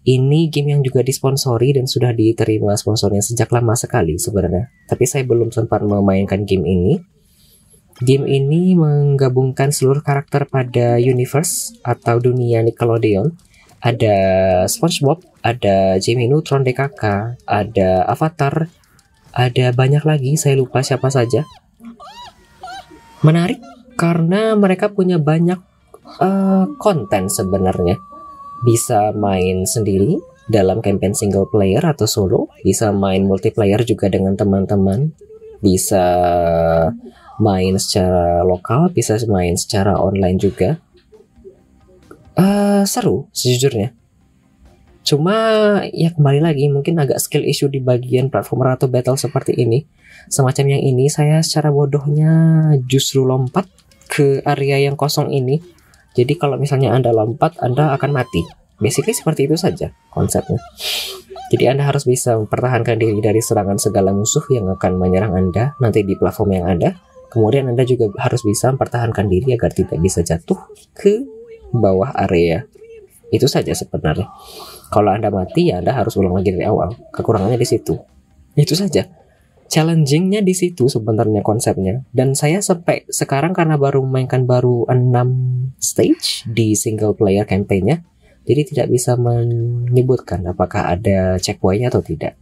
Ini 0.08 0.48
game 0.48 0.72
yang 0.72 0.80
juga 0.80 1.04
disponsori 1.04 1.76
dan 1.76 1.92
sudah 1.92 2.16
diterima 2.16 2.72
sponsornya 2.80 3.20
sejak 3.20 3.52
lama 3.52 3.76
sekali 3.76 4.16
sebenarnya. 4.16 4.72
Tapi 4.88 5.04
saya 5.04 5.28
belum 5.28 5.52
sempat 5.52 5.84
memainkan 5.84 6.48
game 6.48 6.64
ini. 6.64 6.94
Game 8.00 8.32
ini 8.32 8.80
menggabungkan 8.80 9.76
seluruh 9.76 10.00
karakter 10.00 10.48
pada 10.48 10.96
universe 11.04 11.76
atau 11.84 12.24
dunia 12.24 12.64
Nickelodeon 12.64 13.47
ada 13.82 14.18
SpongeBob, 14.66 15.22
ada 15.46 16.02
Jimmy 16.02 16.26
Neutron 16.26 16.66
DKK, 16.66 17.38
ada 17.46 17.90
Avatar, 18.10 18.70
ada 19.34 19.66
banyak 19.74 20.04
lagi, 20.04 20.34
saya 20.36 20.58
lupa 20.58 20.82
siapa 20.82 21.14
saja. 21.14 21.46
Menarik 23.22 23.62
karena 23.98 24.54
mereka 24.58 24.90
punya 24.94 25.22
banyak 25.22 25.62
uh, 26.22 26.66
konten 26.82 27.30
sebenarnya. 27.30 27.98
Bisa 28.66 29.14
main 29.14 29.70
sendiri 29.70 30.18
dalam 30.50 30.82
campaign 30.82 31.14
single 31.14 31.46
player 31.46 31.84
atau 31.86 32.10
solo, 32.10 32.50
bisa 32.66 32.90
main 32.90 33.22
multiplayer 33.26 33.86
juga 33.86 34.10
dengan 34.10 34.34
teman-teman, 34.34 35.14
bisa 35.62 36.06
main 37.38 37.78
secara 37.78 38.42
lokal, 38.42 38.90
bisa 38.90 39.22
main 39.30 39.54
secara 39.54 39.94
online 40.02 40.42
juga 40.42 40.82
uh, 42.38 42.67
seru 42.86 43.32
sejujurnya 43.34 43.96
cuma 45.08 45.36
ya 45.96 46.12
kembali 46.12 46.44
lagi 46.44 46.68
mungkin 46.68 47.00
agak 47.00 47.24
skill 47.24 47.48
issue 47.48 47.72
di 47.72 47.80
bagian 47.80 48.28
platformer 48.28 48.76
atau 48.76 48.92
battle 48.92 49.16
seperti 49.16 49.56
ini 49.56 49.88
semacam 50.28 50.78
yang 50.78 50.84
ini 50.84 51.08
saya 51.08 51.40
secara 51.40 51.72
bodohnya 51.72 52.68
justru 52.86 53.24
lompat 53.24 53.72
ke 54.08 54.42
area 54.48 54.82
yang 54.82 54.96
kosong 54.96 55.30
ini. 55.30 55.62
Jadi 56.18 56.34
kalau 56.40 56.58
misalnya 56.58 56.96
Anda 56.96 57.14
lompat, 57.14 57.62
Anda 57.62 57.94
akan 57.94 58.10
mati. 58.16 58.42
Basically 58.82 59.14
seperti 59.14 59.46
itu 59.46 59.60
saja 59.60 59.94
konsepnya. 60.10 60.58
Jadi 61.54 61.64
Anda 61.70 61.86
harus 61.86 62.04
bisa 62.04 62.36
mempertahankan 62.36 62.98
diri 62.98 63.22
dari 63.22 63.40
serangan 63.40 63.78
segala 63.78 64.12
musuh 64.12 64.44
yang 64.50 64.68
akan 64.74 64.98
menyerang 64.98 65.38
Anda 65.38 65.78
nanti 65.78 66.02
di 66.02 66.18
platform 66.18 66.58
yang 66.58 66.66
ada. 66.66 66.90
Kemudian 67.30 67.70
Anda 67.70 67.86
juga 67.86 68.10
harus 68.18 68.42
bisa 68.42 68.74
mempertahankan 68.74 69.30
diri 69.30 69.54
agar 69.54 69.70
tidak 69.76 70.00
bisa 70.02 70.26
jatuh 70.26 70.58
ke 70.98 71.37
bawah 71.74 72.14
area. 72.28 72.68
Itu 73.32 73.50
saja 73.52 73.76
sebenarnya. 73.76 74.30
Kalau 74.88 75.12
Anda 75.12 75.28
mati 75.28 75.72
ya 75.72 75.84
Anda 75.84 75.92
harus 75.96 76.16
ulang 76.16 76.40
lagi 76.40 76.56
dari 76.56 76.64
awal. 76.64 76.96
Kekurangannya 77.12 77.60
di 77.60 77.68
situ. 77.68 77.96
Itu 78.56 78.74
saja 78.74 79.08
challengingnya 79.68 80.42
di 80.42 80.56
situ 80.56 80.88
sebenarnya 80.88 81.44
konsepnya 81.44 82.08
dan 82.16 82.34
saya 82.34 82.64
sampai 82.64 83.04
sekarang 83.12 83.52
karena 83.52 83.76
baru 83.76 84.02
memainkan 84.04 84.48
baru 84.48 84.88
6 84.88 85.76
stage 85.78 86.48
di 86.48 86.74
single 86.74 87.14
player 87.14 87.44
campaignnya 87.44 88.02
jadi 88.48 88.64
tidak 88.64 88.88
bisa 88.96 89.20
menyebutkan 89.20 90.48
apakah 90.48 90.96
ada 90.96 91.36
checkpointnya 91.38 91.92
atau 91.92 92.00
tidak 92.00 92.40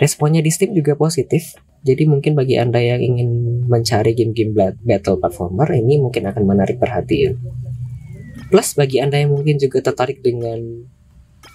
responnya 0.00 0.40
di 0.40 0.48
Steam 0.48 0.72
juga 0.72 0.96
positif 0.96 1.52
jadi 1.84 2.08
mungkin 2.08 2.34
bagi 2.34 2.56
anda 2.56 2.80
yang 2.80 2.98
ingin 2.98 3.62
mencari 3.68 4.16
game-game 4.16 4.56
battle 4.82 5.20
platformer 5.20 5.68
ini 5.76 6.00
mungkin 6.00 6.26
akan 6.32 6.42
menarik 6.48 6.80
perhatian 6.80 7.36
plus 8.48 8.74
bagi 8.74 9.00
anda 9.00 9.20
yang 9.20 9.32
mungkin 9.32 9.56
juga 9.60 9.84
tertarik 9.84 10.24
dengan 10.24 10.88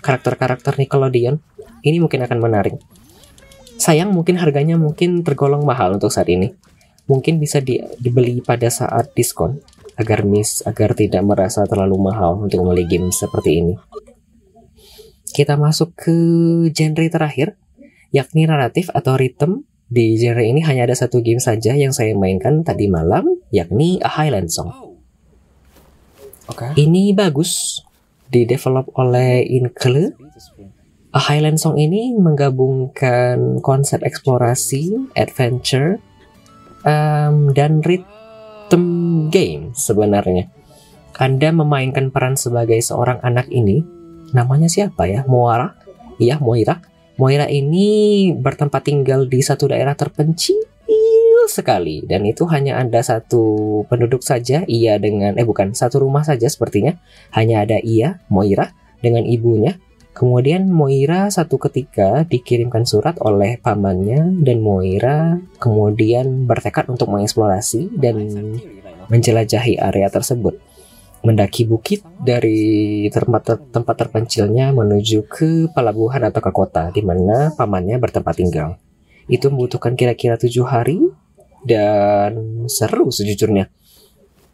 karakter-karakter 0.01 0.77
Nickelodeon 0.79 1.41
ini 1.83 1.97
mungkin 1.99 2.23
akan 2.23 2.39
menarik 2.39 2.77
Sayang 3.83 4.13
mungkin 4.13 4.37
harganya 4.37 4.77
mungkin 4.77 5.25
tergolong 5.25 5.65
mahal 5.65 5.97
untuk 5.97 6.13
saat 6.13 6.29
ini. 6.29 6.53
Mungkin 7.09 7.41
bisa 7.41 7.59
di, 7.59 7.81
dibeli 7.99 8.39
pada 8.39 8.71
saat 8.71 9.11
diskon 9.11 9.59
agar 9.99 10.23
miss 10.23 10.63
agar 10.63 10.95
tidak 10.95 11.19
merasa 11.25 11.67
terlalu 11.67 11.99
mahal 11.99 12.39
untuk 12.39 12.63
membeli 12.63 12.87
game 12.87 13.11
seperti 13.11 13.59
ini. 13.59 13.73
Kita 15.33 15.57
masuk 15.57 15.97
ke 15.97 16.15
genre 16.71 17.07
terakhir, 17.09 17.57
yakni 18.13 18.45
naratif 18.45 18.93
atau 18.93 19.17
rhythm. 19.17 19.65
Di 19.93 20.15
genre 20.17 20.41
ini 20.41 20.63
hanya 20.63 20.87
ada 20.87 20.95
satu 20.95 21.19
game 21.19 21.43
saja 21.43 21.75
yang 21.75 21.91
saya 21.91 22.15
mainkan 22.15 22.63
tadi 22.63 22.87
malam, 22.87 23.27
yakni 23.51 23.99
A 23.99 24.09
Highland 24.09 24.47
Song. 24.47 24.92
Okay. 26.49 26.71
Ini 26.75 27.15
bagus, 27.15 27.79
didevelop 28.27 28.91
oleh 28.99 29.45
Inkle 29.47 30.11
A 31.13 31.21
Highland 31.21 31.61
Song 31.61 31.77
ini 31.77 32.09
menggabungkan 32.17 33.61
konsep 33.61 34.01
eksplorasi, 34.01 35.13
adventure, 35.13 36.01
um, 36.81 37.53
dan 37.53 37.85
rhythm 37.85 39.29
game 39.29 39.77
sebenarnya. 39.77 40.49
Anda 41.13 41.53
memainkan 41.53 42.09
peran 42.09 42.33
sebagai 42.33 42.81
seorang 42.81 43.21
anak 43.21 43.45
ini, 43.53 43.85
namanya 44.33 44.65
siapa 44.65 45.05
ya? 45.05 45.21
Moira? 45.29 45.77
Iya, 46.17 46.41
Moira. 46.41 46.81
Moira 47.21 47.45
ini 47.45 48.33
bertempat 48.33 48.89
tinggal 48.89 49.29
di 49.29 49.45
satu 49.45 49.69
daerah 49.69 49.93
terpencil 49.93 50.57
sekali 51.47 52.03
dan 52.05 52.23
itu 52.27 52.47
hanya 52.49 52.79
ada 52.79 52.99
satu 53.03 53.83
penduduk 53.87 54.21
saja 54.21 54.63
ia 54.67 54.99
dengan 54.99 55.35
eh 55.35 55.45
bukan 55.47 55.75
satu 55.75 56.03
rumah 56.03 56.21
saja 56.21 56.47
sepertinya 56.47 56.99
hanya 57.35 57.63
ada 57.63 57.77
ia 57.81 58.23
Moira 58.27 58.71
dengan 58.99 59.23
ibunya 59.27 59.79
Kemudian 60.13 60.69
Moira 60.69 61.25
satu 61.33 61.57
ketika 61.57 62.21
dikirimkan 62.29 62.85
surat 62.85 63.17
oleh 63.25 63.57
pamannya 63.57 64.45
dan 64.45 64.61
Moira 64.61 65.41
kemudian 65.57 66.45
bertekad 66.45 66.85
untuk 66.93 67.09
mengeksplorasi 67.09 67.97
dan 67.97 68.29
menjelajahi 69.09 69.81
area 69.81 70.13
tersebut. 70.13 70.61
Mendaki 71.25 71.65
bukit 71.65 72.05
dari 72.21 73.09
tempat 73.09 73.73
tempat 73.73 73.95
terpencilnya 74.05 74.69
menuju 74.69 75.25
ke 75.25 75.73
pelabuhan 75.73 76.29
atau 76.29 76.45
ke 76.45 76.51
kota 76.53 76.93
di 76.93 77.01
mana 77.01 77.49
pamannya 77.57 77.97
bertempat 77.97 78.37
tinggal. 78.37 78.77
Itu 79.25 79.49
membutuhkan 79.49 79.97
kira-kira 79.97 80.37
tujuh 80.37 80.67
hari 80.67 81.01
dan 81.67 82.65
seru 82.67 83.11
sejujurnya 83.11 83.71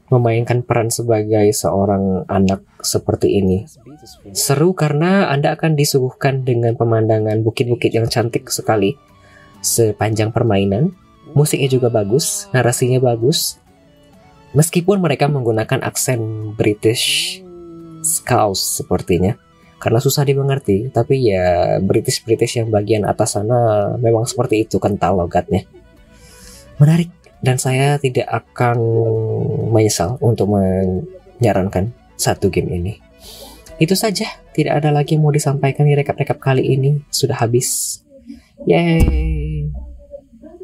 memainkan 0.10 0.65
peran 0.65 0.89
sebagai 0.89 1.54
seorang 1.54 2.26
anak 2.26 2.65
seperti 2.82 3.39
ini. 3.39 3.69
Seru 4.34 4.74
karena 4.74 5.30
Anda 5.30 5.54
akan 5.54 5.78
disuguhkan 5.78 6.41
dengan 6.41 6.74
pemandangan 6.74 7.45
bukit-bukit 7.45 7.93
yang 7.93 8.10
cantik 8.10 8.50
sekali 8.50 8.98
sepanjang 9.62 10.34
permainan. 10.34 10.98
Musiknya 11.38 11.69
juga 11.69 11.93
bagus, 11.93 12.50
narasinya 12.50 12.98
bagus. 12.98 13.62
Meskipun 14.58 14.98
mereka 14.98 15.30
menggunakan 15.30 15.86
aksen 15.86 16.54
British 16.58 17.38
Scouse 18.02 18.82
sepertinya. 18.82 19.38
Karena 19.80 20.02
susah 20.02 20.28
dimengerti, 20.28 20.91
tapi 20.91 21.32
ya 21.32 21.80
British-British 21.80 22.60
yang 22.60 22.67
bagian 22.67 23.08
atas 23.08 23.39
sana 23.39 23.93
memang 23.95 24.28
seperti 24.28 24.67
itu 24.67 24.76
kental 24.76 25.15
logatnya. 25.22 25.63
Menarik 26.80 27.12
dan 27.39 27.60
saya 27.60 28.00
tidak 28.00 28.28
akan 28.28 28.78
menyesal 29.72 30.20
untuk 30.20 30.52
menyarankan 30.52 31.92
satu 32.20 32.52
game 32.52 32.72
ini. 32.76 32.94
Itu 33.80 33.96
saja, 33.96 34.28
tidak 34.52 34.84
ada 34.84 34.92
lagi 34.92 35.15
yang 35.15 35.24
mau 35.24 35.32
disampaikan 35.32 35.88
di 35.88 35.96
rekap-rekap 35.96 36.39
kali 36.39 36.76
ini. 36.76 37.00
Sudah 37.08 37.39
habis. 37.39 38.00
Yay! 38.68 39.72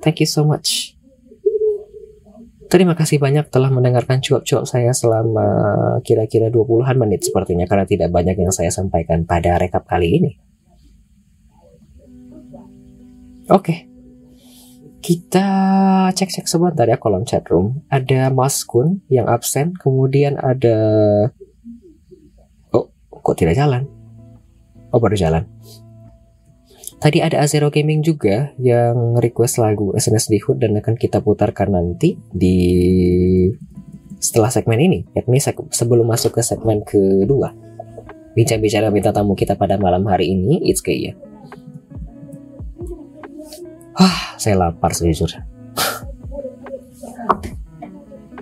Thank 0.03 0.19
you 0.19 0.27
so 0.27 0.43
much. 0.43 0.95
Terima 2.67 2.91
kasih 2.91 3.23
banyak 3.23 3.47
telah 3.47 3.71
mendengarkan 3.71 4.19
cuap-cuap 4.19 4.67
saya 4.67 4.91
selama 4.91 5.47
kira-kira 6.03 6.51
20-an 6.51 6.99
menit 6.99 7.23
sepertinya 7.23 7.63
karena 7.69 7.87
tidak 7.87 8.11
banyak 8.11 8.35
yang 8.35 8.51
saya 8.51 8.67
sampaikan 8.67 9.23
pada 9.23 9.55
rekap 9.55 9.87
kali 9.87 10.19
ini. 10.19 10.31
Oke, 13.47 13.61
okay. 13.61 13.79
Kita 15.05 15.47
cek-cek 16.09 16.49
sebentar 16.49 16.89
ya 16.89 16.97
kolom 16.97 17.29
chat 17.29 17.45
room. 17.53 17.85
Ada 17.93 18.33
Mas 18.33 18.65
Kun 18.65 19.05
yang 19.05 19.29
absen, 19.29 19.77
kemudian 19.77 20.41
ada 20.41 20.73
Oh, 22.73 22.89
kok 23.13 23.37
tidak 23.37 23.53
jalan? 23.53 23.85
Oh, 24.89 24.97
baru 24.97 25.13
jalan. 25.13 25.45
Tadi 26.97 27.21
ada 27.21 27.37
Azero 27.45 27.69
Gaming 27.69 28.01
juga 28.01 28.49
yang 28.57 29.13
request 29.21 29.61
lagu 29.61 29.93
SNSD 29.93 30.41
Hood 30.41 30.57
dan 30.65 30.73
akan 30.73 30.97
kita 30.97 31.21
putarkan 31.21 31.77
nanti 31.77 32.17
di 32.33 32.57
setelah 34.17 34.49
segmen 34.49 34.81
ini, 34.81 35.05
yakni 35.13 35.37
sebelum 35.69 36.09
masuk 36.09 36.33
ke 36.33 36.41
segmen 36.41 36.81
kedua. 36.81 37.53
Bincang-bicara 38.33 38.89
minta 38.89 39.13
tamu 39.13 39.37
kita 39.37 39.53
pada 39.53 39.77
malam 39.77 40.01
hari 40.09 40.33
ini, 40.33 40.65
it's 40.65 40.81
kayak 40.81 41.13
ya. 41.13 41.13
Wah, 43.95 44.35
saya 44.35 44.59
lapar 44.59 44.91
sejujurnya. 44.91 45.47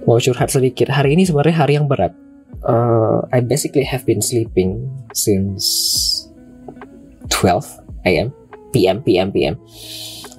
Mau 0.03 0.19
curhat 0.19 0.49
sedikit. 0.51 0.89
Hari 0.91 1.15
ini 1.15 1.23
sebenarnya 1.23 1.55
hari 1.55 1.77
yang 1.77 1.87
berat. 1.87 2.11
Uh, 2.63 3.23
I 3.31 3.39
basically 3.43 3.85
have 3.85 4.03
been 4.03 4.19
sleeping 4.19 4.89
since 5.13 5.63
12 7.29 7.63
a.m. 8.07 8.33
p.m. 8.73 8.99
p.m. 9.05 9.29
p.m. 9.31 9.55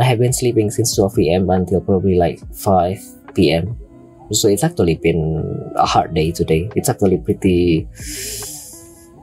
I 0.01 0.05
have 0.05 0.19
been 0.19 0.35
sleeping 0.35 0.69
since 0.75 0.97
12 0.99 1.15
p.m. 1.17 1.43
until 1.49 1.81
probably 1.81 2.19
like 2.19 2.43
5 2.53 2.99
p.m. 3.39 3.79
So 4.33 4.49
it's 4.49 4.65
actually 4.65 4.99
been 4.99 5.47
a 5.77 5.87
hard 5.87 6.13
day 6.13 6.33
today. 6.33 6.69
It's 6.75 6.89
actually 6.89 7.23
pretty 7.23 7.87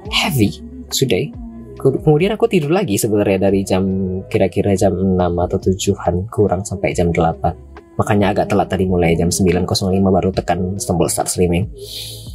heavy 0.09 0.55
today 0.89 1.33
kemudian 1.81 2.37
aku 2.37 2.45
tidur 2.45 2.69
lagi 2.69 3.01
sebenarnya 3.01 3.49
dari 3.49 3.65
jam 3.65 3.83
kira-kira 4.29 4.77
jam 4.77 4.93
6 4.93 5.17
atau 5.17 5.57
7-an 5.57 6.29
kurang 6.29 6.61
sampai 6.61 6.93
jam 6.93 7.09
8 7.09 7.71
makanya 7.99 8.33
agak 8.33 8.49
telat 8.49 8.65
tadi 8.71 8.87
mulai 8.87 9.13
jam 9.13 9.29
9.05 9.29 9.67
baru 10.01 10.29
tekan 10.33 10.79
tombol 10.81 11.05
start 11.11 11.29
streaming. 11.29 11.69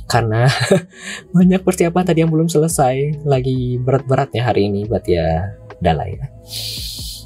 Karena 0.07 0.47
banyak 1.37 1.67
persiapan 1.67 2.05
tadi 2.07 2.23
yang 2.23 2.31
belum 2.31 2.47
selesai. 2.47 3.27
Lagi 3.27 3.81
berat-beratnya 3.83 4.47
hari 4.47 4.71
ini 4.71 4.87
buat 4.87 5.03
ya 5.09 5.59
udah 5.83 5.95
lah 5.97 6.07
ya. 6.07 6.25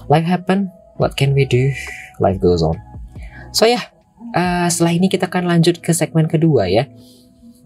Life 0.09 0.27
happen 0.27 0.73
what 0.97 1.21
can 1.21 1.37
we 1.37 1.45
do? 1.45 1.69
Life 2.23 2.41
goes 2.41 2.65
on. 2.65 2.81
So 3.53 3.69
ya 3.69 3.77
yeah, 3.77 3.85
uh, 4.33 4.67
setelah 4.73 4.97
ini 4.97 5.13
kita 5.13 5.29
akan 5.29 5.45
lanjut 5.45 5.85
ke 5.85 5.93
segmen 5.93 6.25
kedua 6.25 6.71
ya. 6.71 6.89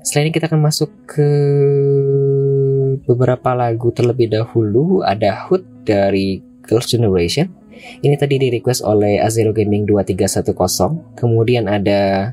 Setelah 0.02 0.28
ini 0.28 0.32
kita 0.34 0.50
akan 0.50 0.60
masuk 0.60 0.90
ke 1.06 1.28
beberapa 3.02 3.54
lagu 3.56 3.90
terlebih 3.90 4.30
dahulu 4.30 5.02
ada 5.02 5.46
Hood 5.46 5.86
dari 5.86 6.38
Girls' 6.64 6.90
Generation. 6.90 7.50
Ini 8.00 8.14
tadi 8.16 8.38
di 8.38 8.48
request 8.54 8.86
oleh 8.86 9.18
Azero 9.20 9.50
Gaming 9.50 9.84
2310. 9.84 10.54
Kemudian 11.18 11.66
ada 11.66 12.32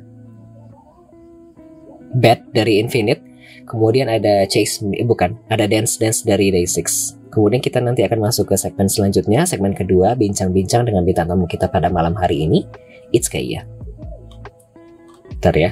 Bad 2.15 2.51
dari 2.53 2.79
Infinite. 2.79 3.23
Kemudian 3.67 4.11
ada 4.11 4.43
Chase 4.47 4.83
eh, 4.95 5.07
bukan, 5.07 5.37
ada 5.47 5.63
Dance 5.67 5.95
Dance 5.99 6.27
dari 6.27 6.51
Day6. 6.51 7.17
Kemudian 7.31 7.63
kita 7.63 7.79
nanti 7.79 8.03
akan 8.03 8.27
masuk 8.27 8.51
ke 8.51 8.55
segmen 8.59 8.91
selanjutnya, 8.91 9.47
segmen 9.47 9.71
kedua, 9.71 10.19
bincang-bincang 10.19 10.83
dengan 10.83 11.07
bintang 11.07 11.31
tamu 11.31 11.47
kita 11.47 11.71
pada 11.71 11.87
malam 11.87 12.11
hari 12.19 12.43
ini. 12.43 12.67
It's 13.15 13.31
kayak 13.31 13.47
ya. 13.47 13.61
Bentar 15.39 15.55
ya. 15.55 15.71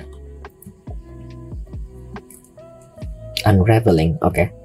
Unraveling, 3.44 4.20
oke. 4.24 4.36
Okay. 4.36 4.59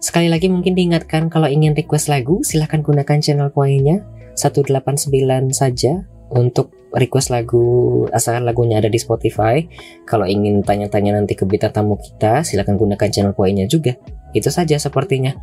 Sekali 0.00 0.32
lagi 0.32 0.48
mungkin 0.48 0.72
diingatkan 0.72 1.28
kalau 1.28 1.44
ingin 1.44 1.76
request 1.76 2.08
lagu, 2.08 2.40
silahkan 2.40 2.80
gunakan 2.80 3.20
channel 3.20 3.52
poinnya 3.52 4.00
189 4.32 5.12
saja 5.52 6.08
untuk 6.32 6.72
request 6.90 7.30
lagu 7.30 7.62
asalkan 8.10 8.48
lagunya 8.48 8.80
ada 8.80 8.88
di 8.88 8.96
Spotify. 8.96 9.60
Kalau 10.08 10.24
ingin 10.24 10.64
tanya-tanya 10.64 11.20
nanti 11.20 11.36
ke 11.36 11.44
bintang 11.44 11.76
tamu 11.76 12.00
kita, 12.00 12.42
silahkan 12.42 12.80
gunakan 12.80 13.08
channel 13.12 13.36
poinnya 13.36 13.68
juga. 13.68 13.94
Itu 14.32 14.48
saja 14.48 14.80
sepertinya. 14.80 15.36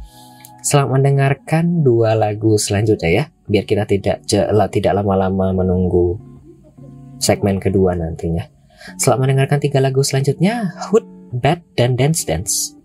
Selamat 0.65 0.99
mendengarkan 0.99 1.85
dua 1.85 2.17
lagu 2.17 2.57
selanjutnya 2.57 3.09
ya, 3.13 3.23
biar 3.47 3.63
kita 3.63 3.85
tidak 3.87 4.25
tidak 4.73 4.93
lama-lama 4.97 5.53
menunggu 5.53 6.17
segmen 7.21 7.61
kedua 7.61 7.93
nantinya. 7.93 8.49
Selamat 8.97 9.27
mendengarkan 9.27 9.59
tiga 9.61 9.79
lagu 9.79 10.01
selanjutnya, 10.01 10.73
Hood, 10.89 11.05
Bad, 11.31 11.61
dan 11.77 11.93
Dance 11.95 12.25
Dance. 12.25 12.76